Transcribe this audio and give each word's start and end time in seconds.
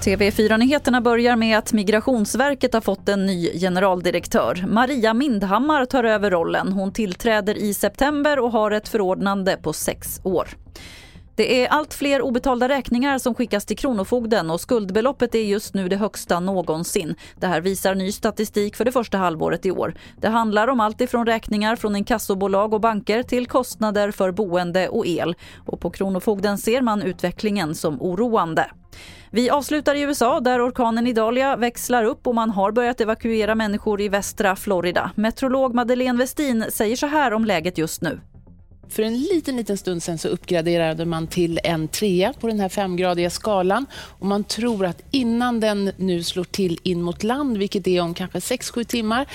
TV4-nyheterna 0.00 1.00
börjar 1.00 1.36
med 1.36 1.58
att 1.58 1.72
Migrationsverket 1.72 2.74
har 2.74 2.80
fått 2.80 3.08
en 3.08 3.26
ny 3.26 3.58
generaldirektör. 3.58 4.64
Maria 4.68 5.14
Mindhammar 5.14 5.84
tar 5.84 6.04
över 6.04 6.30
rollen. 6.30 6.72
Hon 6.72 6.92
tillträder 6.92 7.58
i 7.58 7.74
september 7.74 8.38
och 8.38 8.52
har 8.52 8.70
ett 8.70 8.88
förordnande 8.88 9.56
på 9.56 9.72
sex 9.72 10.20
år. 10.24 10.48
Det 11.34 11.64
är 11.64 11.68
allt 11.68 11.94
fler 11.94 12.22
obetalda 12.22 12.68
räkningar 12.68 13.18
som 13.18 13.34
skickas 13.34 13.66
till 13.66 13.76
Kronofogden 13.76 14.50
och 14.50 14.60
skuldbeloppet 14.60 15.34
är 15.34 15.42
just 15.42 15.74
nu 15.74 15.88
det 15.88 15.96
högsta 15.96 16.40
någonsin. 16.40 17.14
Det 17.36 17.46
här 17.46 17.60
visar 17.60 17.94
ny 17.94 18.12
statistik 18.12 18.76
för 18.76 18.84
det 18.84 18.92
första 18.92 19.18
halvåret 19.18 19.66
i 19.66 19.70
år. 19.70 19.94
Det 20.20 20.28
handlar 20.28 20.68
om 20.68 20.80
allt 20.80 21.00
ifrån 21.00 21.26
räkningar 21.26 21.76
från 21.76 21.96
inkassobolag 21.96 22.74
och 22.74 22.80
banker 22.80 23.22
till 23.22 23.46
kostnader 23.46 24.10
för 24.10 24.32
boende 24.32 24.88
och 24.88 25.06
el. 25.06 25.34
Och 25.66 25.80
på 25.80 25.90
Kronofogden 25.90 26.58
ser 26.58 26.80
man 26.80 27.02
utvecklingen 27.02 27.74
som 27.74 28.02
oroande. 28.02 28.70
Vi 29.32 29.50
avslutar 29.50 29.94
i 29.94 30.00
USA 30.00 30.40
där 30.40 30.68
orkanen 30.68 31.06
Idalia 31.06 31.56
växlar 31.56 32.04
upp 32.04 32.26
och 32.26 32.34
man 32.34 32.50
har 32.50 32.72
börjat 32.72 33.00
evakuera 33.00 33.54
människor 33.54 34.00
i 34.00 34.08
västra 34.08 34.56
Florida. 34.56 35.10
Meteorolog 35.14 35.74
Madeleine 35.74 36.18
Westin 36.18 36.64
säger 36.70 36.96
så 36.96 37.06
här 37.06 37.32
om 37.32 37.44
läget 37.44 37.78
just 37.78 38.02
nu. 38.02 38.20
För 38.88 39.02
en 39.02 39.20
liten, 39.20 39.56
liten 39.56 39.78
stund 39.78 40.02
sen 40.02 40.18
så 40.18 40.28
uppgraderade 40.28 41.04
man 41.04 41.26
till 41.26 41.60
en 41.64 41.88
trea 41.88 42.32
på 42.40 42.46
den 42.46 42.60
här 42.60 42.68
femgradiga 42.68 43.30
skalan. 43.30 43.86
Och 43.92 44.26
man 44.26 44.44
tror 44.44 44.86
att 44.86 45.02
innan 45.10 45.60
den 45.60 45.92
nu 45.96 46.22
slår 46.22 46.44
till 46.44 46.78
in 46.82 47.02
mot 47.02 47.22
land, 47.22 47.58
vilket 47.58 47.86
är 47.86 48.00
om 48.00 48.14
kanske 48.14 48.38
6-7 48.38 48.84
timmar, 48.84 49.26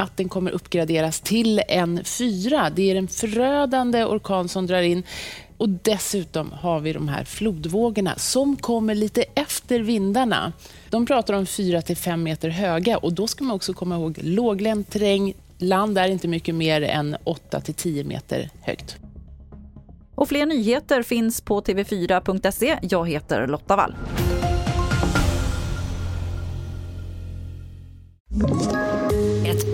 att 0.00 0.16
den 0.16 0.28
kommer 0.28 0.50
uppgraderas 0.50 1.20
till 1.20 1.62
en 1.68 2.04
fyra. 2.04 2.70
Det 2.70 2.90
är 2.90 2.96
en 2.96 3.08
förödande 3.08 4.04
orkan 4.04 4.48
som 4.48 4.66
drar 4.66 4.82
in. 4.82 5.02
Och 5.56 5.68
Dessutom 5.68 6.52
har 6.52 6.80
vi 6.80 6.92
de 6.92 7.08
här 7.08 7.24
flodvågorna 7.24 8.14
som 8.16 8.56
kommer 8.56 8.94
lite 8.94 9.22
efter 9.34 9.80
vindarna. 9.80 10.52
De 10.90 11.06
pratar 11.06 11.34
om 11.34 11.46
4 11.46 11.82
5 11.96 12.22
meter 12.22 12.48
höga 12.48 12.98
och 12.98 13.12
då 13.12 13.26
ska 13.26 13.44
man 13.44 13.56
också 13.56 13.72
komma 13.72 13.94
ihåg 13.94 14.18
låglänt 14.22 14.90
terräng. 14.90 15.34
Land 15.58 15.98
är 15.98 16.08
inte 16.08 16.28
mycket 16.28 16.54
mer 16.54 16.82
än 16.82 17.16
8 17.24 17.60
10 17.60 18.04
meter 18.04 18.50
högt. 18.62 18.96
Och 20.14 20.28
fler 20.28 20.46
nyheter 20.46 21.02
finns 21.02 21.40
på 21.40 21.60
tv4.se. 21.60 22.78
Jag 22.82 23.08
heter 23.08 23.46
Lotta 23.46 23.76
Wall. 23.76 23.94